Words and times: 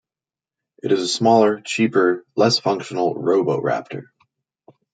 It 0.81 0.91
is 0.91 1.01
a 1.03 1.07
smaller, 1.07 1.61
cheaper, 1.61 2.25
less 2.35 2.57
functional 2.57 3.13
Roboraptor. 3.13 4.05